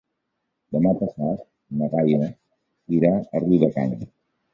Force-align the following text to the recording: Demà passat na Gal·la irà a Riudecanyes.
Demà 0.77 0.93
passat 1.01 1.43
na 1.81 1.89
Gal·la 1.91 2.29
irà 2.97 3.13
a 3.19 3.43
Riudecanyes. 3.45 4.09